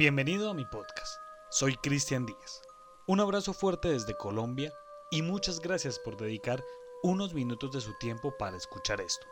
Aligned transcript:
Bienvenido 0.00 0.48
a 0.48 0.54
mi 0.54 0.64
podcast. 0.64 1.18
Soy 1.50 1.76
Cristian 1.76 2.24
Díaz. 2.24 2.62
Un 3.06 3.20
abrazo 3.20 3.52
fuerte 3.52 3.88
desde 3.88 4.16
Colombia 4.16 4.72
y 5.10 5.20
muchas 5.20 5.60
gracias 5.60 5.98
por 5.98 6.16
dedicar 6.16 6.64
unos 7.02 7.34
minutos 7.34 7.70
de 7.72 7.82
su 7.82 7.92
tiempo 7.98 8.34
para 8.38 8.56
escuchar 8.56 9.02
esto. 9.02 9.26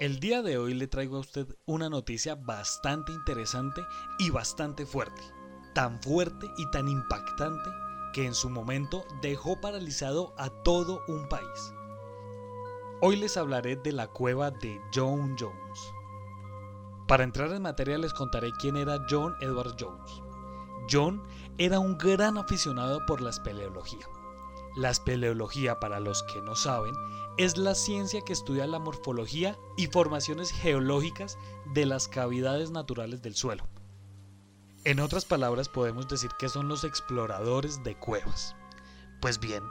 El 0.00 0.20
día 0.20 0.42
de 0.42 0.58
hoy 0.58 0.74
le 0.74 0.86
traigo 0.86 1.16
a 1.16 1.20
usted 1.20 1.46
una 1.64 1.88
noticia 1.88 2.34
bastante 2.34 3.10
interesante 3.10 3.80
y 4.18 4.28
bastante 4.28 4.84
fuerte. 4.84 5.22
Tan 5.74 6.02
fuerte 6.02 6.46
y 6.58 6.70
tan 6.70 6.86
impactante 6.86 7.70
que 8.12 8.26
en 8.26 8.34
su 8.34 8.50
momento 8.50 9.06
dejó 9.22 9.58
paralizado 9.62 10.34
a 10.36 10.50
todo 10.62 11.00
un 11.08 11.26
país. 11.26 11.72
Hoy 13.00 13.16
les 13.16 13.38
hablaré 13.38 13.76
de 13.76 13.92
la 13.92 14.08
cueva 14.08 14.50
de 14.50 14.78
John 14.94 15.36
Jones. 15.40 15.94
Para 17.08 17.24
entrar 17.24 17.50
en 17.52 17.62
materia 17.62 17.96
les 17.96 18.12
contaré 18.12 18.52
quién 18.52 18.76
era 18.76 19.02
John 19.08 19.34
Edward 19.40 19.76
Jones. 19.80 20.22
John 20.90 21.22
era 21.56 21.78
un 21.78 21.96
gran 21.96 22.36
aficionado 22.36 23.00
por 23.06 23.22
la 23.22 23.30
espeleología. 23.30 24.06
La 24.76 24.90
espeleología, 24.90 25.80
para 25.80 26.00
los 26.00 26.22
que 26.24 26.42
no 26.42 26.54
saben, 26.54 26.94
es 27.38 27.56
la 27.56 27.74
ciencia 27.74 28.20
que 28.20 28.34
estudia 28.34 28.66
la 28.66 28.78
morfología 28.78 29.56
y 29.78 29.86
formaciones 29.86 30.52
geológicas 30.52 31.38
de 31.72 31.86
las 31.86 32.08
cavidades 32.08 32.70
naturales 32.72 33.22
del 33.22 33.34
suelo. 33.34 33.66
En 34.84 35.00
otras 35.00 35.24
palabras, 35.24 35.70
podemos 35.70 36.08
decir 36.08 36.30
que 36.38 36.50
son 36.50 36.68
los 36.68 36.84
exploradores 36.84 37.82
de 37.84 37.96
cuevas. 37.96 38.54
Pues 39.22 39.40
bien, 39.40 39.62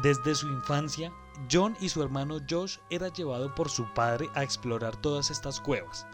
desde 0.00 0.36
su 0.36 0.46
infancia, 0.46 1.12
John 1.50 1.76
y 1.80 1.88
su 1.88 2.04
hermano 2.04 2.38
Josh 2.48 2.78
era 2.88 3.08
llevado 3.08 3.52
por 3.56 3.68
su 3.68 3.84
padre 3.94 4.30
a 4.36 4.44
explorar 4.44 4.94
todas 5.00 5.32
estas 5.32 5.60
cuevas 5.60 6.06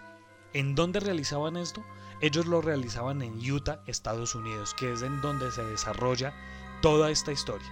¿En 0.55 0.77
dónde 0.77 1.00
realizaban 1.00 1.56
esto? 1.56 1.83
Ellos 2.20 2.47
lo 2.47 2.60
realizaban 2.60 3.22
en 3.22 3.38
Utah, 3.50 3.83
Estados 3.86 4.36
Unidos, 4.36 4.72
que 4.74 4.92
es 4.92 5.02
en 5.02 5.20
donde 5.20 5.50
se 5.50 5.64
desarrolla 5.64 6.33
toda 6.80 7.11
esta 7.11 7.33
historia. 7.33 7.69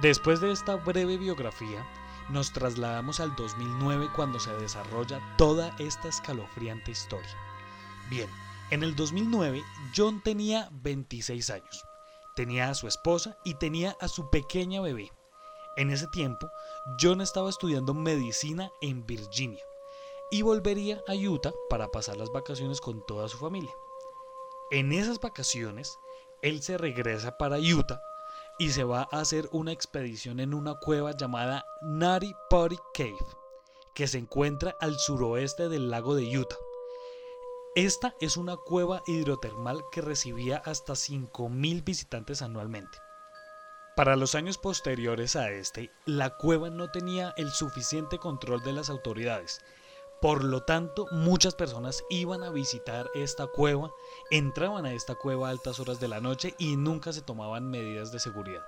Después 0.00 0.40
de 0.40 0.50
esta 0.50 0.76
breve 0.76 1.18
biografía, 1.18 1.86
nos 2.30 2.54
trasladamos 2.54 3.20
al 3.20 3.36
2009 3.36 4.08
cuando 4.16 4.40
se 4.40 4.50
desarrolla 4.54 5.20
toda 5.36 5.76
esta 5.78 6.08
escalofriante 6.08 6.90
historia. 6.90 7.36
Bien, 8.08 8.30
en 8.70 8.82
el 8.82 8.96
2009 8.96 9.62
John 9.94 10.22
tenía 10.22 10.70
26 10.72 11.50
años, 11.50 11.84
tenía 12.34 12.70
a 12.70 12.74
su 12.74 12.88
esposa 12.88 13.36
y 13.44 13.54
tenía 13.54 13.94
a 14.00 14.08
su 14.08 14.30
pequeña 14.30 14.80
bebé. 14.80 15.12
En 15.76 15.90
ese 15.90 16.06
tiempo, 16.06 16.48
John 16.98 17.20
estaba 17.20 17.50
estudiando 17.50 17.92
medicina 17.92 18.70
en 18.80 19.04
Virginia 19.06 19.62
y 20.30 20.42
volvería 20.42 21.02
a 21.08 21.14
Utah 21.14 21.52
para 21.68 21.90
pasar 21.90 22.16
las 22.16 22.30
vacaciones 22.30 22.80
con 22.80 23.04
toda 23.06 23.28
su 23.28 23.38
familia. 23.38 23.74
En 24.70 24.92
esas 24.92 25.20
vacaciones, 25.20 25.98
él 26.42 26.62
se 26.62 26.76
regresa 26.76 27.38
para 27.38 27.58
Utah 27.58 28.00
y 28.58 28.70
se 28.70 28.84
va 28.84 29.08
a 29.10 29.20
hacer 29.20 29.48
una 29.52 29.72
expedición 29.72 30.40
en 30.40 30.52
una 30.52 30.74
cueva 30.74 31.12
llamada 31.12 31.64
Nari 31.80 32.34
Cave, 32.50 33.16
que 33.94 34.06
se 34.06 34.18
encuentra 34.18 34.76
al 34.80 34.98
suroeste 34.98 35.68
del 35.68 35.90
lago 35.90 36.14
de 36.14 36.38
Utah. 36.38 36.56
Esta 37.74 38.14
es 38.20 38.36
una 38.36 38.56
cueva 38.56 39.02
hidrotermal 39.06 39.84
que 39.92 40.00
recibía 40.00 40.58
hasta 40.58 40.94
5.000 40.94 41.84
visitantes 41.84 42.42
anualmente. 42.42 42.98
Para 43.96 44.16
los 44.16 44.34
años 44.34 44.58
posteriores 44.58 45.36
a 45.36 45.50
este, 45.50 45.90
la 46.04 46.36
cueva 46.36 46.70
no 46.70 46.90
tenía 46.90 47.34
el 47.36 47.50
suficiente 47.50 48.18
control 48.18 48.62
de 48.62 48.72
las 48.72 48.90
autoridades 48.90 49.60
por 50.20 50.42
lo 50.42 50.64
tanto, 50.64 51.06
muchas 51.12 51.54
personas 51.54 52.02
iban 52.10 52.42
a 52.42 52.50
visitar 52.50 53.08
esta 53.14 53.46
cueva, 53.46 53.92
entraban 54.30 54.84
a 54.84 54.92
esta 54.92 55.14
cueva 55.14 55.48
a 55.48 55.50
altas 55.50 55.78
horas 55.78 56.00
de 56.00 56.08
la 56.08 56.20
noche 56.20 56.54
y 56.58 56.76
nunca 56.76 57.12
se 57.12 57.22
tomaban 57.22 57.70
medidas 57.70 58.10
de 58.10 58.18
seguridad. 58.18 58.64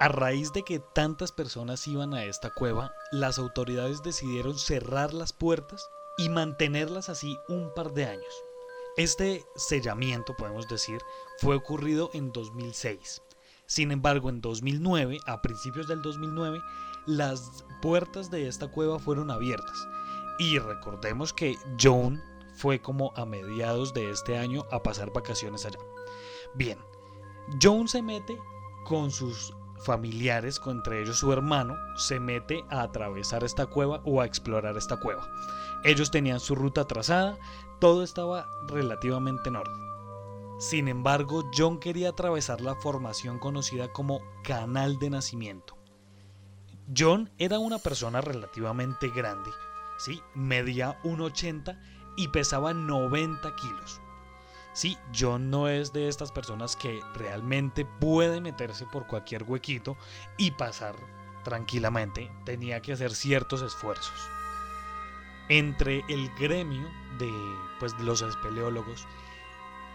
A 0.00 0.08
raíz 0.08 0.52
de 0.52 0.62
que 0.62 0.78
tantas 0.78 1.32
personas 1.32 1.86
iban 1.88 2.12
a 2.12 2.24
esta 2.24 2.50
cueva, 2.50 2.94
las 3.10 3.38
autoridades 3.38 4.02
decidieron 4.02 4.58
cerrar 4.58 5.14
las 5.14 5.32
puertas 5.32 5.88
y 6.18 6.28
mantenerlas 6.28 7.08
así 7.08 7.38
un 7.48 7.72
par 7.74 7.92
de 7.92 8.04
años. 8.04 8.44
Este 8.98 9.46
sellamiento, 9.56 10.36
podemos 10.36 10.68
decir, 10.68 11.00
fue 11.38 11.56
ocurrido 11.56 12.10
en 12.12 12.32
2006. 12.32 13.22
Sin 13.66 13.92
embargo, 13.92 14.28
en 14.28 14.42
2009, 14.42 15.18
a 15.26 15.40
principios 15.40 15.86
del 15.88 16.02
2009, 16.02 16.60
las 17.06 17.64
puertas 17.80 18.30
de 18.30 18.46
esta 18.46 18.68
cueva 18.68 18.98
fueron 18.98 19.30
abiertas 19.30 19.86
y 20.40 20.58
recordemos 20.58 21.34
que 21.34 21.58
John 21.78 22.22
fue 22.54 22.80
como 22.80 23.12
a 23.14 23.26
mediados 23.26 23.92
de 23.92 24.10
este 24.10 24.38
año 24.38 24.64
a 24.72 24.82
pasar 24.82 25.12
vacaciones 25.12 25.66
allá. 25.66 25.78
Bien, 26.54 26.78
John 27.62 27.86
se 27.86 28.00
mete 28.00 28.38
con 28.86 29.10
sus 29.10 29.54
familiares, 29.84 30.58
entre 30.64 31.02
ellos 31.02 31.18
su 31.18 31.30
hermano, 31.30 31.76
se 31.96 32.18
mete 32.18 32.64
a 32.70 32.80
atravesar 32.80 33.44
esta 33.44 33.66
cueva 33.66 34.00
o 34.06 34.22
a 34.22 34.24
explorar 34.24 34.78
esta 34.78 34.98
cueva. 34.98 35.28
Ellos 35.84 36.10
tenían 36.10 36.40
su 36.40 36.54
ruta 36.54 36.86
trazada, 36.86 37.38
todo 37.78 38.02
estaba 38.02 38.46
relativamente 38.66 39.50
en 39.50 39.56
orden. 39.56 39.76
Sin 40.58 40.88
embargo, 40.88 41.44
John 41.54 41.78
quería 41.78 42.10
atravesar 42.10 42.62
la 42.62 42.76
formación 42.76 43.38
conocida 43.38 43.92
como 43.92 44.20
Canal 44.42 44.98
de 44.98 45.10
Nacimiento. 45.10 45.76
John 46.96 47.30
era 47.36 47.58
una 47.58 47.78
persona 47.78 48.22
relativamente 48.22 49.08
grande, 49.10 49.50
¿sí? 50.00 50.22
Medía 50.34 51.00
1,80 51.02 51.78
y 52.16 52.28
pesaba 52.28 52.74
90 52.74 53.54
kilos. 53.56 54.00
Sí, 54.72 54.96
John 55.18 55.50
no 55.50 55.68
es 55.68 55.92
de 55.92 56.08
estas 56.08 56.30
personas 56.32 56.76
que 56.76 57.00
realmente 57.14 57.84
puede 57.84 58.40
meterse 58.40 58.86
por 58.86 59.06
cualquier 59.06 59.42
huequito 59.42 59.96
y 60.36 60.52
pasar 60.52 60.94
tranquilamente. 61.44 62.30
Tenía 62.44 62.80
que 62.80 62.92
hacer 62.92 63.12
ciertos 63.12 63.62
esfuerzos. 63.62 64.28
Entre 65.48 66.04
el 66.08 66.30
gremio 66.36 66.88
de, 67.18 67.32
pues, 67.80 67.96
de 67.98 68.04
los 68.04 68.22
espeleólogos 68.22 69.06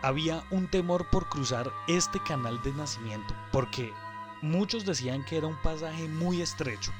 había 0.01 0.43
un 0.51 0.67
temor 0.67 1.09
por 1.09 1.29
cruzar 1.29 1.71
este 1.87 2.19
canal 2.19 2.61
de 2.61 2.73
nacimiento, 2.73 3.33
porque 3.51 3.93
muchos 4.41 4.85
decían 4.85 5.23
que 5.23 5.37
era 5.37 5.47
un 5.47 5.59
pasaje 5.61 6.07
muy 6.09 6.41
estrecho, 6.41 6.91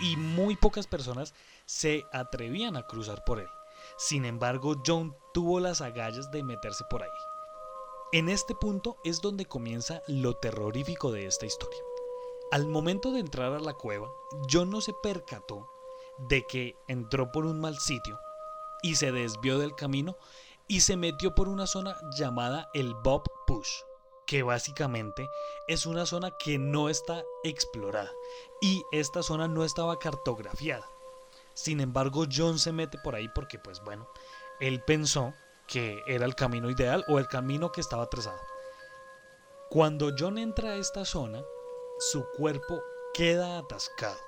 Y 0.00 0.16
muy 0.16 0.56
pocas 0.56 0.86
personas 0.86 1.34
se 1.66 2.06
atrevían 2.12 2.76
a 2.76 2.86
cruzar 2.86 3.24
por 3.24 3.40
él. 3.40 3.48
Sin 3.96 4.24
embargo, 4.24 4.76
John 4.86 5.16
tuvo 5.34 5.60
las 5.60 5.80
agallas 5.80 6.30
de 6.30 6.42
meterse 6.42 6.84
por 6.88 7.02
ahí. 7.02 7.10
En 8.12 8.28
este 8.28 8.54
punto 8.54 8.96
es 9.04 9.20
donde 9.20 9.46
comienza 9.46 10.02
lo 10.06 10.34
terrorífico 10.34 11.12
de 11.12 11.26
esta 11.26 11.46
historia. 11.46 11.80
Al 12.50 12.66
momento 12.66 13.10
de 13.12 13.20
entrar 13.20 13.52
a 13.52 13.60
la 13.60 13.74
cueva, 13.74 14.08
John 14.50 14.70
no 14.70 14.80
se 14.80 14.94
percató 15.02 15.68
de 16.16 16.46
que 16.46 16.76
entró 16.88 17.30
por 17.30 17.44
un 17.44 17.60
mal 17.60 17.78
sitio 17.78 18.18
y 18.82 18.94
se 18.94 19.12
desvió 19.12 19.58
del 19.58 19.74
camino 19.74 20.16
y 20.66 20.80
se 20.80 20.96
metió 20.96 21.34
por 21.34 21.48
una 21.48 21.66
zona 21.66 21.96
llamada 22.16 22.70
el 22.72 22.94
Bob 22.94 23.24
Push, 23.46 23.68
que 24.28 24.42
básicamente 24.42 25.30
es 25.66 25.86
una 25.86 26.04
zona 26.04 26.36
que 26.38 26.58
no 26.58 26.90
está 26.90 27.24
explorada 27.44 28.12
y 28.60 28.84
esta 28.92 29.22
zona 29.22 29.48
no 29.48 29.64
estaba 29.64 29.98
cartografiada. 29.98 30.86
Sin 31.54 31.80
embargo, 31.80 32.26
John 32.30 32.58
se 32.58 32.70
mete 32.70 32.98
por 32.98 33.14
ahí 33.14 33.28
porque, 33.34 33.58
pues 33.58 33.80
bueno, 33.80 34.06
él 34.60 34.82
pensó 34.86 35.32
que 35.66 36.02
era 36.06 36.26
el 36.26 36.34
camino 36.34 36.68
ideal 36.68 37.06
o 37.08 37.18
el 37.18 37.26
camino 37.26 37.72
que 37.72 37.80
estaba 37.80 38.10
trazado. 38.10 38.38
Cuando 39.70 40.12
John 40.16 40.36
entra 40.36 40.72
a 40.72 40.76
esta 40.76 41.06
zona, 41.06 41.42
su 41.98 42.22
cuerpo 42.36 42.82
queda 43.14 43.58
atascado. 43.58 44.18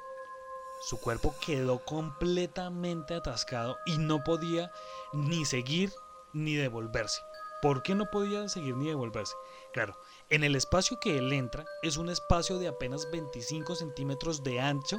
Su 0.81 0.99
cuerpo 0.99 1.35
quedó 1.45 1.85
completamente 1.85 3.15
atascado 3.15 3.77
y 3.85 3.99
no 3.99 4.25
podía 4.25 4.73
ni 5.13 5.45
seguir 5.45 5.93
ni 6.33 6.55
devolverse. 6.55 7.21
¿Por 7.63 7.83
qué 7.83 7.95
no 7.95 8.07
podía 8.11 8.49
seguir 8.49 8.77
ni 8.77 8.89
devolverse? 8.89 9.35
Claro, 9.73 9.95
en 10.31 10.45
el 10.45 10.57
espacio 10.57 10.99
que 10.99 11.19
él 11.19 11.31
entra 11.33 11.67
es 11.83 11.99
un 11.99 12.09
espacio 12.09 12.59
de 12.59 12.69
apenas 12.69 13.11
25 13.11 13.75
centímetros 13.75 14.43
de 14.43 14.61
ancho 14.61 14.99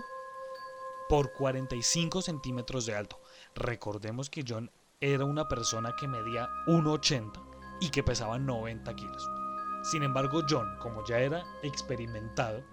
por 1.10 1.34
45 1.34 2.22
centímetros 2.22 2.86
de 2.86 2.96
alto. 2.96 3.20
Recordemos 3.56 4.30
que 4.30 4.46
John 4.48 4.70
era 5.00 5.26
una 5.26 5.48
persona 5.48 5.96
que 6.00 6.08
medía 6.08 6.48
1,80 6.68 7.32
y 7.80 7.90
que 7.90 8.04
pesaba 8.04 8.38
90 8.38 8.96
kilos. 8.96 9.28
Sin 9.82 10.04
embargo, 10.04 10.42
John, 10.48 10.78
como 10.80 11.04
ya 11.06 11.20
era 11.20 11.44
experimentado, 11.64 12.64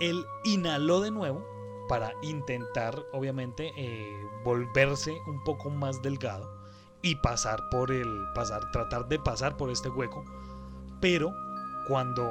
él 0.00 0.26
inhaló 0.44 1.00
de 1.00 1.10
nuevo 1.10 1.42
para 1.88 2.12
intentar, 2.20 3.02
obviamente, 3.12 3.72
eh, 3.78 4.28
volverse 4.44 5.16
un 5.26 5.42
poco 5.42 5.70
más 5.70 6.02
delgado 6.02 6.61
y 7.02 7.16
pasar 7.16 7.68
por 7.68 7.90
el, 7.90 8.26
pasar, 8.34 8.70
tratar 8.70 9.08
de 9.08 9.18
pasar 9.18 9.56
por 9.56 9.70
este 9.70 9.88
hueco. 9.88 10.24
Pero 11.00 11.34
cuando, 11.88 12.30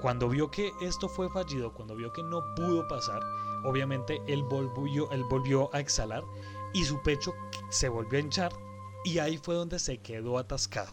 cuando 0.00 0.28
vio 0.28 0.50
que 0.50 0.72
esto 0.80 1.08
fue 1.08 1.28
fallido, 1.28 1.72
cuando 1.72 1.96
vio 1.96 2.12
que 2.12 2.22
no 2.22 2.54
pudo 2.54 2.86
pasar, 2.86 3.22
obviamente 3.64 4.22
él 4.28 4.42
volvió, 4.44 5.10
él 5.10 5.24
volvió 5.24 5.74
a 5.74 5.80
exhalar 5.80 6.22
y 6.72 6.84
su 6.84 7.02
pecho 7.02 7.34
se 7.68 7.88
volvió 7.88 8.18
a 8.18 8.22
hinchar 8.22 8.52
y 9.04 9.18
ahí 9.18 9.38
fue 9.38 9.54
donde 9.54 9.78
se 9.78 9.98
quedó 9.98 10.38
atascado. 10.38 10.92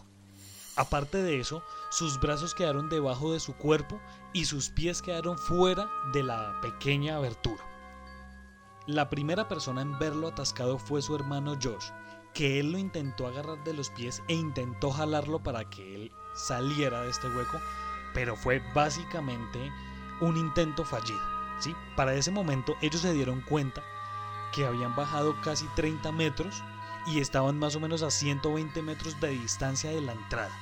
Aparte 0.76 1.22
de 1.22 1.38
eso, 1.38 1.62
sus 1.90 2.18
brazos 2.20 2.54
quedaron 2.54 2.88
debajo 2.88 3.32
de 3.32 3.40
su 3.40 3.54
cuerpo 3.54 4.00
y 4.32 4.44
sus 4.44 4.70
pies 4.70 5.02
quedaron 5.02 5.36
fuera 5.36 5.90
de 6.12 6.22
la 6.22 6.60
pequeña 6.62 7.16
abertura. 7.16 7.62
La 8.86 9.10
primera 9.10 9.46
persona 9.46 9.82
en 9.82 9.98
verlo 9.98 10.28
atascado 10.28 10.78
fue 10.78 11.02
su 11.02 11.14
hermano 11.14 11.56
Josh, 11.62 11.90
que 12.34 12.60
él 12.60 12.72
lo 12.72 12.78
intentó 12.78 13.26
agarrar 13.26 13.62
de 13.64 13.74
los 13.74 13.90
pies 13.90 14.22
e 14.28 14.34
intentó 14.34 14.90
jalarlo 14.90 15.42
para 15.42 15.68
que 15.68 15.94
él 15.94 16.12
saliera 16.34 17.02
de 17.02 17.10
este 17.10 17.28
hueco, 17.28 17.60
pero 18.14 18.36
fue 18.36 18.62
básicamente 18.74 19.72
un 20.20 20.36
intento 20.36 20.84
fallido. 20.84 21.20
¿sí? 21.58 21.74
Para 21.96 22.14
ese 22.14 22.30
momento 22.30 22.76
ellos 22.80 23.02
se 23.02 23.12
dieron 23.12 23.40
cuenta 23.42 23.82
que 24.52 24.64
habían 24.64 24.94
bajado 24.96 25.40
casi 25.42 25.66
30 25.76 26.12
metros 26.12 26.62
y 27.06 27.20
estaban 27.20 27.58
más 27.58 27.76
o 27.76 27.80
menos 27.80 28.02
a 28.02 28.10
120 28.10 28.82
metros 28.82 29.18
de 29.20 29.30
distancia 29.30 29.90
de 29.90 30.00
la 30.00 30.12
entrada. 30.12 30.52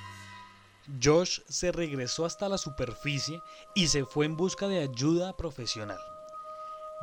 Josh 1.02 1.40
se 1.48 1.70
regresó 1.72 2.24
hasta 2.24 2.48
la 2.48 2.56
superficie 2.56 3.42
y 3.74 3.88
se 3.88 4.04
fue 4.04 4.26
en 4.26 4.36
busca 4.36 4.68
de 4.68 4.80
ayuda 4.82 5.36
profesional. 5.36 5.98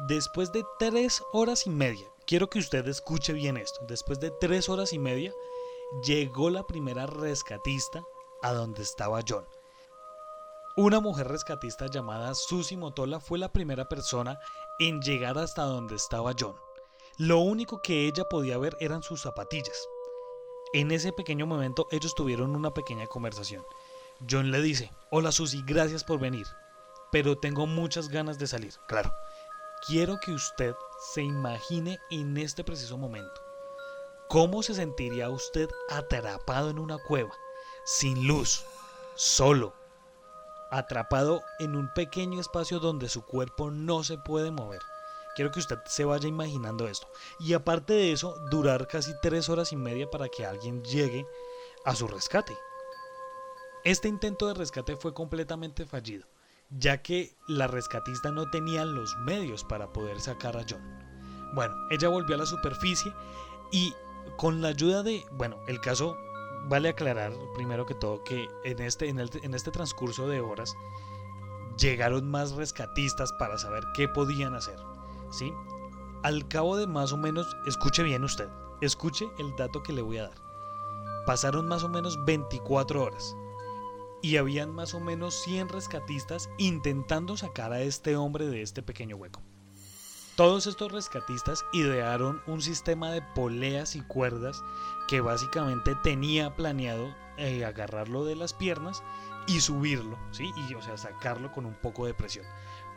Después 0.07 0.51
de 0.51 0.65
tres 0.79 1.21
horas 1.33 1.67
y 1.67 1.69
media, 1.69 2.07
quiero 2.25 2.49
que 2.49 2.59
usted 2.59 2.87
escuche 2.87 3.33
bien 3.33 3.57
esto, 3.57 3.81
después 3.87 4.19
de 4.19 4.31
tres 4.31 4.69
horas 4.69 4.93
y 4.93 4.99
media, 4.99 5.33
llegó 6.03 6.49
la 6.49 6.65
primera 6.65 7.05
rescatista 7.05 8.03
a 8.41 8.53
donde 8.53 8.83
estaba 8.83 9.21
John. 9.27 9.45
Una 10.77 10.99
mujer 10.99 11.27
rescatista 11.29 11.87
llamada 11.87 12.35
Susie 12.35 12.77
Motola 12.77 13.19
fue 13.19 13.39
la 13.39 13.51
primera 13.51 13.87
persona 13.87 14.39
en 14.79 15.01
llegar 15.01 15.37
hasta 15.37 15.63
donde 15.63 15.95
estaba 15.95 16.33
John. 16.37 16.55
Lo 17.17 17.39
único 17.39 17.81
que 17.81 18.07
ella 18.07 18.25
podía 18.25 18.57
ver 18.57 18.75
eran 18.81 19.01
sus 19.01 19.21
zapatillas. 19.21 19.87
En 20.73 20.91
ese 20.91 21.13
pequeño 21.13 21.45
momento 21.45 21.87
ellos 21.91 22.13
tuvieron 22.13 22.55
una 22.55 22.73
pequeña 22.73 23.07
conversación. 23.07 23.65
John 24.29 24.51
le 24.51 24.61
dice, 24.61 24.91
hola 25.11 25.31
Susie, 25.31 25.63
gracias 25.65 26.03
por 26.03 26.19
venir, 26.19 26.45
pero 27.11 27.37
tengo 27.37 27.67
muchas 27.67 28.09
ganas 28.09 28.37
de 28.37 28.47
salir. 28.47 28.73
Claro, 28.87 29.13
quiero 29.87 30.19
que 30.19 30.31
usted 30.31 30.75
se 31.13 31.21
imagine 31.21 31.99
en 32.09 32.37
este 32.37 32.63
preciso 32.63 32.97
momento. 32.97 33.41
¿Cómo 34.27 34.63
se 34.63 34.73
sentiría 34.73 35.29
usted 35.29 35.69
atrapado 35.89 36.69
en 36.69 36.79
una 36.79 36.97
cueva, 36.97 37.31
sin 37.83 38.27
luz, 38.27 38.65
solo, 39.15 39.73
atrapado 40.71 41.43
en 41.59 41.75
un 41.75 41.93
pequeño 41.93 42.41
espacio 42.41 42.79
donde 42.79 43.09
su 43.09 43.23
cuerpo 43.23 43.69
no 43.69 44.03
se 44.03 44.17
puede 44.17 44.49
mover? 44.49 44.81
Quiero 45.35 45.51
que 45.51 45.59
usted 45.59 45.77
se 45.85 46.05
vaya 46.05 46.27
imaginando 46.27 46.87
esto. 46.87 47.07
Y 47.39 47.53
aparte 47.53 47.93
de 47.93 48.11
eso, 48.11 48.35
durar 48.49 48.87
casi 48.87 49.13
tres 49.21 49.49
horas 49.49 49.71
y 49.71 49.75
media 49.75 50.09
para 50.09 50.29
que 50.29 50.45
alguien 50.45 50.83
llegue 50.83 51.27
a 51.83 51.93
su 51.95 52.07
rescate. 52.07 52.57
Este 53.83 54.07
intento 54.07 54.47
de 54.47 54.55
rescate 54.55 54.95
fue 54.95 55.13
completamente 55.13 55.85
fallido, 55.85 56.25
ya 56.77 57.01
que 57.01 57.35
la 57.47 57.67
rescatista 57.67 58.31
no 58.31 58.49
tenía 58.49 58.85
los 58.85 59.15
medios 59.17 59.63
para 59.63 59.93
poder 59.93 60.19
sacar 60.19 60.57
a 60.57 60.65
John. 60.69 60.81
Bueno, 61.53 61.75
ella 61.89 62.09
volvió 62.09 62.35
a 62.35 62.39
la 62.39 62.45
superficie 62.45 63.13
y 63.71 63.93
con 64.37 64.61
la 64.61 64.69
ayuda 64.69 65.03
de, 65.03 65.23
bueno, 65.31 65.57
el 65.67 65.79
caso 65.79 66.17
vale 66.67 66.89
aclarar 66.89 67.31
primero 67.53 67.85
que 67.85 67.93
todo 67.93 68.23
que 68.23 68.49
en 68.63 68.81
este, 68.81 69.07
en, 69.07 69.19
este 69.19 69.71
transcurso 69.71 70.27
de 70.27 70.41
horas 70.41 70.75
llegaron 71.77 72.29
más 72.29 72.53
rescatistas 72.53 73.31
para 73.33 73.57
saber 73.57 73.83
qué 73.93 74.07
podían 74.07 74.55
hacer. 74.55 74.79
¿sí? 75.31 75.53
Al 76.23 76.47
cabo 76.47 76.75
de 76.75 76.87
más 76.87 77.13
o 77.13 77.17
menos, 77.17 77.55
escuche 77.67 78.03
bien 78.03 78.23
usted, 78.23 78.49
escuche 78.81 79.29
el 79.37 79.55
dato 79.55 79.83
que 79.83 79.93
le 79.93 80.01
voy 80.01 80.17
a 80.17 80.23
dar. 80.23 80.45
Pasaron 81.25 81.67
más 81.67 81.83
o 81.83 81.89
menos 81.89 82.23
24 82.25 83.01
horas 83.01 83.35
y 84.25 84.37
habían 84.37 84.73
más 84.73 84.95
o 84.95 84.99
menos 84.99 85.35
100 85.43 85.69
rescatistas 85.69 86.49
intentando 86.57 87.37
sacar 87.37 87.71
a 87.73 87.81
este 87.81 88.17
hombre 88.17 88.47
de 88.47 88.63
este 88.63 88.81
pequeño 88.81 89.17
hueco. 89.17 89.43
Todos 90.35 90.65
estos 90.65 90.91
rescatistas 90.91 91.63
idearon 91.73 92.41
un 92.47 92.63
sistema 92.63 93.11
de 93.11 93.21
poleas 93.21 93.95
y 93.95 94.01
cuerdas 94.01 94.63
que 95.07 95.21
básicamente 95.21 95.93
tenía 96.01 96.55
planeado 96.55 97.15
eh, 97.37 97.65
agarrarlo 97.65 98.25
de 98.25 98.35
las 98.35 98.55
piernas 98.55 99.03
y 99.45 99.61
subirlo, 99.61 100.17
¿sí? 100.31 100.51
Y 100.67 100.73
o 100.73 100.81
sea, 100.81 100.97
sacarlo 100.97 101.51
con 101.51 101.67
un 101.67 101.75
poco 101.75 102.07
de 102.07 102.15
presión. 102.15 102.47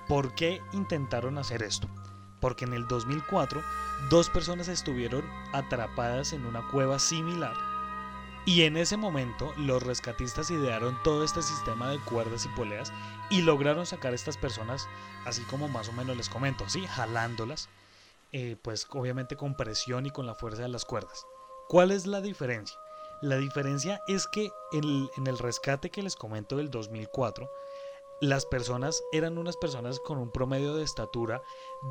¿Por 0.09 0.35
qué 0.35 0.63
intentaron 0.73 1.37
hacer 1.37 1.63
esto? 1.63 1.89
porque 2.41 2.65
en 2.65 2.73
el 2.73 2.87
2004 2.87 3.61
dos 4.11 4.31
personas 4.31 4.69
estuvieron 4.69 5.25
atrapadas 5.53 6.33
en 6.33 6.47
una 6.47 6.69
cueva 6.69 7.01
similar 7.01 7.57
y 8.49 8.63
en 8.63 8.79
ese 8.79 8.97
momento 8.97 9.53
los 9.59 9.83
rescatistas 9.83 10.51
idearon 10.51 10.99
todo 11.03 11.23
este 11.23 11.43
sistema 11.43 11.91
de 11.91 11.99
cuerdas 11.99 12.47
y 12.47 12.49
poleas 12.49 12.95
y 13.29 13.43
lograron 13.43 13.85
sacar 13.85 14.13
a 14.13 14.15
estas 14.15 14.39
personas, 14.39 14.89
así 15.27 15.43
como 15.43 15.69
más 15.69 15.91
o 15.91 15.93
menos 15.93 16.17
les 16.17 16.31
comento, 16.31 16.67
¿sí? 16.67 16.87
jalándolas, 16.87 17.69
eh, 18.33 18.57
pues 18.63 18.87
obviamente 18.89 19.37
con 19.37 19.55
presión 19.55 20.07
y 20.07 20.11
con 20.11 20.25
la 20.25 20.35
fuerza 20.35 20.63
de 20.63 20.71
las 20.71 20.87
cuerdas. 20.87 21.27
¿Cuál 21.69 21.91
es 21.91 22.07
la 22.07 22.23
diferencia? 22.23 22.79
La 23.21 23.37
diferencia 23.37 24.01
es 24.09 24.27
que 24.27 24.49
en 24.73 25.27
el 25.27 25.39
rescate 25.39 25.91
que 25.91 26.03
les 26.03 26.17
comento 26.17 26.57
del 26.57 26.71
2004, 26.71 27.51
las 28.23 28.47
personas 28.47 29.03
eran 29.13 29.37
unas 29.37 29.59
personas 29.59 30.01
con 30.01 30.17
un 30.17 30.31
promedio 30.31 30.75
de 30.75 30.85
estatura 30.85 31.43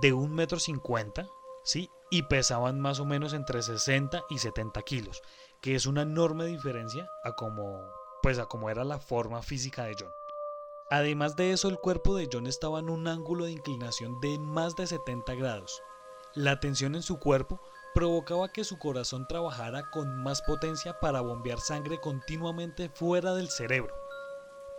de 0.01 0.11
un 0.11 0.33
metro 0.33 0.57
cincuenta, 0.57 1.27
¿sí? 1.63 1.91
Y 2.09 2.23
pesaban 2.23 2.79
más 2.79 2.99
o 2.99 3.05
menos 3.05 3.33
entre 3.33 3.61
60 3.61 4.23
y 4.31 4.39
70 4.39 4.81
kilos, 4.81 5.21
que 5.61 5.75
es 5.75 5.85
una 5.85 6.03
enorme 6.03 6.45
diferencia 6.45 7.09
a 7.23 7.33
como, 7.33 7.91
pues 8.21 8.39
a 8.39 8.45
como 8.45 8.69
era 8.69 8.83
la 8.83 8.99
forma 8.99 9.41
física 9.41 9.85
de 9.85 9.95
John. 9.99 10.11
Además 10.89 11.35
de 11.35 11.51
eso, 11.51 11.67
el 11.67 11.79
cuerpo 11.79 12.15
de 12.15 12.29
John 12.31 12.47
estaba 12.47 12.79
en 12.79 12.89
un 12.89 13.07
ángulo 13.07 13.45
de 13.45 13.51
inclinación 13.51 14.19
de 14.21 14.39
más 14.39 14.75
de 14.75 14.87
70 14.87 15.35
grados. 15.35 15.81
La 16.33 16.59
tensión 16.59 16.95
en 16.95 17.03
su 17.03 17.19
cuerpo 17.19 17.59
provocaba 17.93 18.49
que 18.49 18.63
su 18.63 18.77
corazón 18.77 19.27
trabajara 19.27 19.89
con 19.89 20.23
más 20.23 20.41
potencia 20.43 20.99
para 20.99 21.21
bombear 21.21 21.59
sangre 21.59 21.99
continuamente 21.99 22.89
fuera 22.89 23.33
del 23.33 23.49
cerebro. 23.49 23.93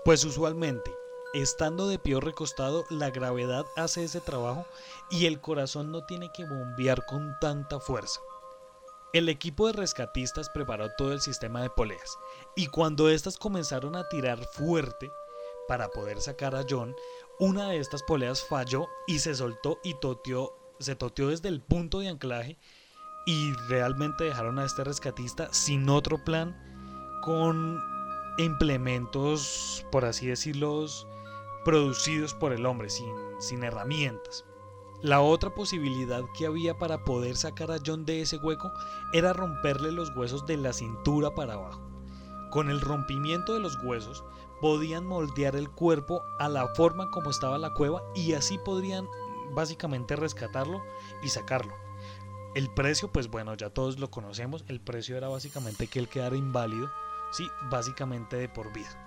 Pues 0.05 0.25
usualmente 0.25 0.95
Estando 1.35 1.88
de 1.88 1.99
pie 1.99 2.19
recostado, 2.21 2.87
la 2.88 3.11
gravedad 3.11 3.67
hace 3.76 4.03
ese 4.03 4.23
trabajo 4.23 4.64
y 5.11 5.26
el 5.26 5.43
corazón 5.43 5.93
no 5.93 6.07
tiene 6.07 6.33
que 6.33 6.47
bombear 6.47 7.05
con 7.05 7.37
tanta 7.38 7.81
fuerza. 7.81 8.21
El 9.15 9.31
equipo 9.31 9.67
de 9.67 9.73
rescatistas 9.73 10.50
preparó 10.50 10.91
todo 10.99 11.15
el 11.15 11.23
sistema 11.23 11.62
de 11.62 11.71
poleas 11.71 12.19
y 12.55 12.67
cuando 12.67 13.09
éstas 13.09 13.38
comenzaron 13.38 13.97
a 13.97 14.07
tirar 14.09 14.38
fuerte 14.45 15.11
para 15.67 15.88
poder 15.88 16.21
sacar 16.21 16.55
a 16.55 16.65
John, 16.69 16.95
una 17.38 17.71
de 17.71 17.79
estas 17.79 18.03
poleas 18.03 18.45
falló 18.45 18.87
y 19.07 19.21
se 19.21 19.35
soltó 19.35 19.79
y 19.83 19.95
toteó, 19.95 20.53
se 20.79 20.95
toteó 20.95 21.29
desde 21.29 21.49
el 21.49 21.62
punto 21.62 22.00
de 22.00 22.09
anclaje 22.09 22.59
y 23.27 23.53
realmente 23.69 24.25
dejaron 24.25 24.59
a 24.59 24.67
este 24.67 24.85
rescatista 24.85 25.53
sin 25.53 25.88
otro 25.88 26.23
plan 26.23 26.55
con 27.23 27.81
implementos, 28.37 29.87
por 29.91 30.05
así 30.05 30.27
decirlo, 30.27 30.85
producidos 31.65 32.35
por 32.35 32.53
el 32.53 32.67
hombre, 32.67 32.91
sin, 32.91 33.15
sin 33.41 33.65
herramientas. 33.65 34.45
La 35.00 35.21
otra 35.21 35.55
posibilidad 35.55 36.25
que 36.37 36.47
había 36.47 36.76
para 36.76 37.05
poder 37.05 37.37
sacar 37.37 37.71
a 37.71 37.78
John 37.85 38.05
de 38.05 38.21
ese 38.21 38.38
hueco 38.38 38.73
era 39.12 39.33
romperle 39.33 39.93
los 39.93 40.11
huesos 40.17 40.45
de 40.45 40.57
la 40.57 40.73
cintura 40.73 41.31
para 41.31 41.55
abajo. 41.55 41.81
Con 42.50 42.69
el 42.69 42.81
rompimiento 42.81 43.55
de 43.55 43.61
los 43.61 43.78
huesos 43.85 44.25
podían 44.61 45.07
moldear 45.07 45.55
el 45.55 45.71
cuerpo 45.71 46.23
a 46.40 46.49
la 46.49 46.67
forma 46.75 47.12
como 47.12 47.31
estaba 47.31 47.59
la 47.59 47.75
cueva 47.75 48.02
y 48.17 48.33
así 48.33 48.59
podrían 48.59 49.07
básicamente 49.55 50.17
rescatarlo 50.17 50.83
y 51.23 51.28
sacarlo. 51.28 51.75
El 52.57 52.69
precio, 52.75 53.12
pues 53.12 53.28
bueno, 53.28 53.55
ya 53.55 53.71
todos 53.71 54.00
lo 54.00 54.11
conocemos, 54.11 54.64
el 54.67 54.81
precio 54.81 55.17
era 55.17 55.28
básicamente 55.28 55.87
que 55.87 56.00
él 56.00 56.09
quedara 56.09 56.35
inválido, 56.35 56.90
sí, 57.31 57.49
básicamente 57.71 58.37
de 58.37 58.49
por 58.49 58.73
vida. 58.73 59.05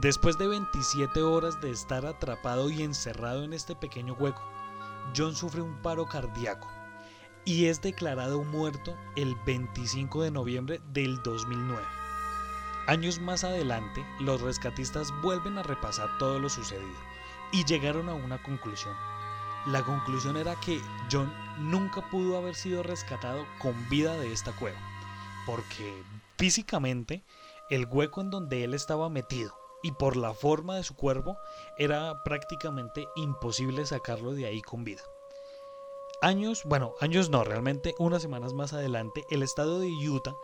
Después 0.00 0.38
de 0.38 0.46
27 0.46 1.20
horas 1.22 1.60
de 1.60 1.70
estar 1.70 2.06
atrapado 2.06 2.70
y 2.70 2.82
encerrado 2.82 3.42
en 3.42 3.52
este 3.52 3.74
pequeño 3.74 4.14
hueco, 4.14 4.42
John 5.16 5.34
sufre 5.34 5.62
un 5.62 5.80
paro 5.82 6.06
cardíaco 6.06 6.68
y 7.44 7.66
es 7.66 7.82
declarado 7.82 8.42
muerto 8.42 8.96
el 9.16 9.34
25 9.46 10.22
de 10.22 10.30
noviembre 10.30 10.80
del 10.92 11.22
2009. 11.22 11.82
Años 12.86 13.20
más 13.20 13.44
adelante, 13.44 14.04
los 14.20 14.40
rescatistas 14.40 15.08
vuelven 15.22 15.58
a 15.58 15.62
repasar 15.62 16.18
todo 16.18 16.38
lo 16.38 16.48
sucedido 16.48 16.98
y 17.52 17.64
llegaron 17.64 18.08
a 18.08 18.14
una 18.14 18.42
conclusión. 18.42 18.94
La 19.66 19.82
conclusión 19.82 20.36
era 20.36 20.54
que 20.60 20.80
John 21.10 21.32
nunca 21.58 22.08
pudo 22.10 22.36
haber 22.36 22.54
sido 22.54 22.82
rescatado 22.82 23.46
con 23.58 23.74
vida 23.88 24.16
de 24.18 24.32
esta 24.32 24.52
cueva, 24.52 24.78
porque 25.46 26.02
físicamente 26.36 27.24
el 27.70 27.86
hueco 27.86 28.20
en 28.20 28.30
donde 28.30 28.64
él 28.64 28.74
estaba 28.74 29.08
metido 29.08 29.63
y 29.84 29.92
por 29.92 30.16
la 30.16 30.32
forma 30.32 30.76
de 30.76 30.82
su 30.82 30.96
cuerpo 30.96 31.36
era 31.76 32.24
prácticamente 32.24 33.06
imposible 33.16 33.84
sacarlo 33.84 34.32
de 34.32 34.46
ahí 34.46 34.62
con 34.62 34.82
vida. 34.82 35.02
Años, 36.22 36.62
bueno, 36.64 36.94
años 37.00 37.28
no, 37.28 37.44
realmente 37.44 37.94
unas 37.98 38.22
semanas 38.22 38.54
más 38.54 38.72
adelante, 38.72 39.24
el 39.30 39.42
estado 39.42 39.78
de 39.78 39.88
Utah 39.88 40.34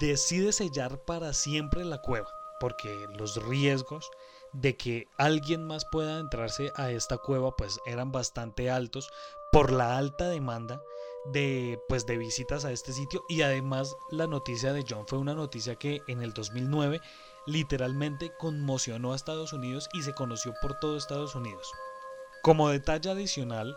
decide 0.00 0.52
sellar 0.52 1.04
para 1.04 1.32
siempre 1.34 1.84
la 1.84 2.02
cueva, 2.02 2.28
porque 2.58 3.06
los 3.16 3.36
riesgos 3.46 4.10
de 4.52 4.76
que 4.76 5.06
alguien 5.18 5.64
más 5.64 5.84
pueda 5.84 6.18
entrarse 6.18 6.72
a 6.74 6.90
esta 6.90 7.18
cueva 7.18 7.54
pues 7.56 7.78
eran 7.86 8.10
bastante 8.10 8.70
altos 8.70 9.08
por 9.52 9.70
la 9.72 9.96
alta 9.96 10.28
demanda 10.28 10.82
de 11.26 11.80
pues 11.88 12.06
de 12.06 12.18
visitas 12.18 12.64
a 12.64 12.72
este 12.72 12.92
sitio 12.92 13.24
y 13.28 13.42
además 13.42 13.94
la 14.10 14.26
noticia 14.26 14.72
de 14.72 14.84
John 14.88 15.06
fue 15.08 15.18
una 15.18 15.34
noticia 15.34 15.76
que 15.76 16.02
en 16.06 16.22
el 16.22 16.32
2009 16.34 17.00
literalmente 17.46 18.32
conmocionó 18.38 19.12
a 19.12 19.16
Estados 19.16 19.52
Unidos 19.52 19.88
y 19.92 20.02
se 20.02 20.14
conoció 20.14 20.54
por 20.60 20.78
todo 20.78 20.96
Estados 20.96 21.34
Unidos. 21.34 21.72
Como 22.42 22.68
detalle 22.68 23.10
adicional, 23.10 23.76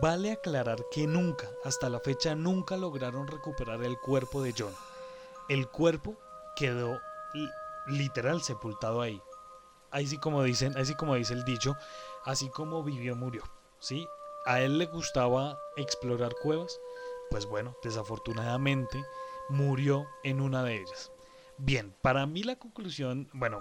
vale 0.00 0.32
aclarar 0.32 0.78
que 0.90 1.06
nunca, 1.06 1.48
hasta 1.64 1.88
la 1.88 2.00
fecha 2.00 2.34
nunca 2.34 2.76
lograron 2.76 3.26
recuperar 3.26 3.82
el 3.82 3.98
cuerpo 3.98 4.42
de 4.42 4.54
John. 4.56 4.74
El 5.48 5.68
cuerpo 5.68 6.16
quedó 6.56 6.98
literal 7.86 8.42
sepultado 8.42 9.00
ahí. 9.00 9.20
Así 9.90 10.18
como 10.18 10.42
dicen, 10.42 10.76
así 10.76 10.94
como 10.94 11.14
dice 11.14 11.32
el 11.32 11.44
dicho, 11.44 11.74
así 12.24 12.50
como 12.50 12.82
vivió 12.82 13.16
murió, 13.16 13.42
¿sí? 13.78 14.06
A 14.44 14.60
él 14.60 14.78
le 14.78 14.86
gustaba 14.86 15.58
explorar 15.76 16.34
cuevas, 16.42 16.78
pues 17.30 17.46
bueno, 17.46 17.74
desafortunadamente 17.82 19.02
murió 19.48 20.06
en 20.22 20.40
una 20.40 20.62
de 20.62 20.82
ellas. 20.82 21.10
Bien, 21.58 21.94
para 22.02 22.24
mí 22.26 22.44
la 22.44 22.56
conclusión, 22.56 23.28
bueno, 23.32 23.60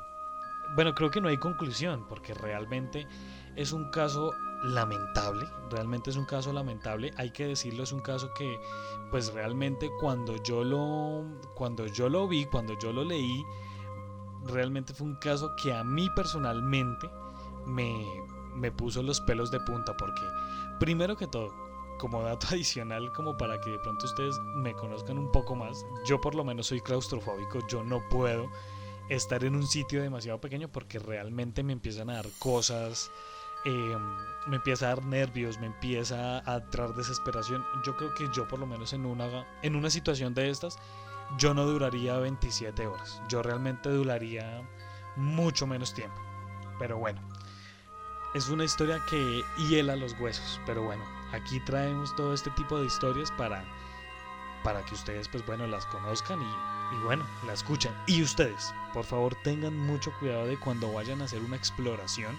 bueno, 0.75 0.93
creo 0.93 1.09
que 1.09 1.19
no 1.19 1.29
hay 1.29 1.37
conclusión, 1.37 2.05
porque 2.07 2.33
realmente 2.33 3.07
es 3.55 3.71
un 3.71 3.89
caso 3.89 4.33
lamentable, 4.63 5.47
realmente 5.71 6.09
es 6.11 6.15
un 6.15 6.25
caso 6.25 6.53
lamentable, 6.53 7.11
hay 7.17 7.31
que 7.31 7.47
decirlo, 7.47 7.83
es 7.83 7.91
un 7.91 8.01
caso 8.01 8.31
que 8.35 8.59
pues 9.09 9.33
realmente 9.33 9.89
cuando 9.99 10.35
yo 10.43 10.63
lo 10.63 11.25
cuando 11.55 11.87
yo 11.87 12.09
lo 12.09 12.27
vi, 12.27 12.45
cuando 12.45 12.77
yo 12.77 12.91
lo 12.91 13.03
leí, 13.03 13.43
realmente 14.45 14.93
fue 14.93 15.07
un 15.07 15.15
caso 15.15 15.55
que 15.55 15.73
a 15.73 15.83
mí 15.83 16.07
personalmente 16.15 17.09
me, 17.65 18.05
me 18.55 18.71
puso 18.71 19.01
los 19.01 19.21
pelos 19.21 19.51
de 19.51 19.59
punta 19.61 19.95
porque 19.97 20.21
primero 20.79 21.15
que 21.17 21.27
todo, 21.27 21.53
como 21.97 22.21
dato 22.23 22.47
adicional, 22.51 23.11
como 23.13 23.37
para 23.37 23.59
que 23.59 23.71
de 23.71 23.79
pronto 23.79 24.05
ustedes 24.05 24.37
me 24.55 24.73
conozcan 24.73 25.17
un 25.17 25.31
poco 25.31 25.55
más, 25.55 25.85
yo 26.05 26.19
por 26.21 26.35
lo 26.35 26.43
menos 26.43 26.67
soy 26.67 26.81
claustrofóbico, 26.81 27.65
yo 27.67 27.83
no 27.83 28.01
puedo 28.09 28.49
estar 29.09 29.43
en 29.43 29.55
un 29.55 29.65
sitio 29.65 30.01
demasiado 30.01 30.39
pequeño 30.39 30.67
porque 30.67 30.99
realmente 30.99 31.63
me 31.63 31.73
empiezan 31.73 32.09
a 32.09 32.15
dar 32.15 32.27
cosas, 32.39 33.11
em, 33.65 34.17
me 34.47 34.57
empieza 34.57 34.85
a 34.85 34.89
dar 34.89 35.05
nervios, 35.05 35.59
me 35.59 35.67
empieza 35.67 36.39
a 36.49 36.69
traer 36.69 36.93
desesperación. 36.93 37.65
Yo 37.85 37.95
creo 37.95 38.13
que 38.13 38.27
yo 38.33 38.47
por 38.47 38.59
lo 38.59 38.65
menos 38.65 38.93
en 38.93 39.05
una, 39.05 39.47
en 39.61 39.75
una 39.75 39.89
situación 39.89 40.33
de 40.33 40.49
estas, 40.49 40.77
yo 41.37 41.53
no 41.53 41.65
duraría 41.65 42.17
27 42.17 42.87
horas, 42.87 43.21
yo 43.29 43.41
realmente 43.43 43.89
duraría 43.89 44.67
mucho 45.15 45.67
menos 45.67 45.93
tiempo. 45.93 46.19
Pero 46.79 46.97
bueno, 46.97 47.21
es 48.33 48.49
una 48.49 48.63
historia 48.63 49.03
que 49.09 49.43
hiela 49.57 49.95
los 49.95 50.13
huesos, 50.19 50.61
pero 50.65 50.83
bueno, 50.83 51.03
aquí 51.31 51.59
traemos 51.61 52.15
todo 52.15 52.33
este 52.33 52.49
tipo 52.51 52.79
de 52.79 52.85
historias 52.85 53.31
para, 53.31 53.63
para 54.63 54.83
que 54.85 54.93
ustedes 54.93 55.27
pues 55.29 55.45
bueno 55.45 55.67
las 55.67 55.85
conozcan 55.87 56.41
y 56.41 56.77
y 56.91 56.97
bueno, 57.03 57.25
la 57.45 57.53
escuchan. 57.53 57.93
Y 58.07 58.23
ustedes, 58.23 58.73
por 58.93 59.03
favor, 59.03 59.35
tengan 59.43 59.77
mucho 59.77 60.11
cuidado 60.19 60.45
de 60.45 60.59
cuando 60.59 60.91
vayan 60.91 61.21
a 61.21 61.25
hacer 61.25 61.41
una 61.41 61.57
exploración 61.57 62.37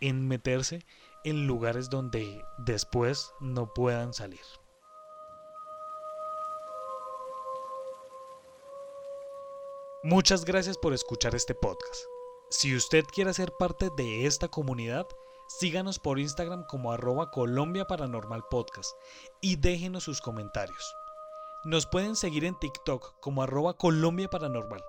en 0.00 0.26
meterse 0.28 0.84
en 1.24 1.46
lugares 1.46 1.88
donde 1.88 2.44
después 2.58 3.32
no 3.40 3.72
puedan 3.72 4.12
salir. 4.12 4.40
Muchas 10.02 10.44
gracias 10.44 10.76
por 10.76 10.92
escuchar 10.92 11.34
este 11.36 11.54
podcast. 11.54 12.04
Si 12.50 12.74
usted 12.74 13.04
quiere 13.04 13.32
ser 13.32 13.52
parte 13.52 13.88
de 13.96 14.26
esta 14.26 14.48
comunidad, 14.48 15.06
síganos 15.58 15.98
por 15.98 16.18
Instagram 16.18 16.64
como 16.64 16.92
arroba 16.92 17.30
Colombia 17.30 17.86
Paranormal 17.86 18.44
Podcast 18.50 18.90
y 19.40 19.56
déjenos 19.56 20.04
sus 20.04 20.20
comentarios. 20.20 20.94
Nos 21.64 21.86
pueden 21.86 22.16
seguir 22.16 22.44
en 22.44 22.58
TikTok 22.58 23.20
como 23.20 23.42
arroba 23.42 23.74
Colombia 23.74 24.28
Paranormal, 24.28 24.82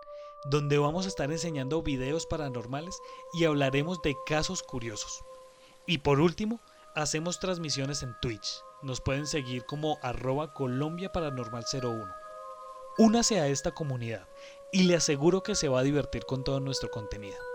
donde 0.46 0.78
vamos 0.78 1.06
a 1.06 1.10
estar 1.10 1.32
enseñando 1.32 1.84
videos 1.84 2.26
paranormales 2.26 2.98
y 3.34 3.46
hablaremos 3.46 4.02
de 4.02 4.16
casos 4.26 4.64
curiosos. 4.64 5.24
Y 5.86 6.00
por 6.00 6.20
último, 6.20 6.60
hacemos 6.96 7.40
transmisiones 7.40 8.04
en 8.04 8.16
Twitch. 8.22 8.64
Nos 8.82 9.02
pueden 9.02 9.28
seguir 9.28 9.66
como 9.66 9.98
arroba 10.02 10.54
Colombia 10.54 11.12
Paranormal 11.12 11.66
01. 11.72 12.06
Únase 12.98 13.40
a 13.40 13.48
esta 13.48 13.74
comunidad 13.74 14.28
y 14.72 14.84
le 14.84 14.96
aseguro 14.96 15.44
que 15.44 15.56
se 15.56 15.70
va 15.70 15.80
a 15.80 15.84
divertir 15.84 16.26
con 16.26 16.44
todo 16.44 16.60
nuestro 16.60 16.90
contenido. 16.90 17.53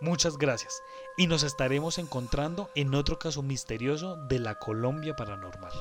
Muchas 0.00 0.36
gracias 0.36 0.82
y 1.16 1.26
nos 1.26 1.42
estaremos 1.42 1.98
encontrando 1.98 2.68
en 2.74 2.94
otro 2.94 3.18
caso 3.18 3.42
misterioso 3.42 4.16
de 4.16 4.38
la 4.38 4.58
Colombia 4.58 5.16
Paranormal. 5.16 5.72